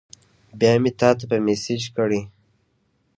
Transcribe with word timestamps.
بیا 0.59 0.71
مې 0.81 0.91
تاته 0.99 1.25
په 1.29 1.37
میسج 1.45 1.81
کړی 1.95 2.21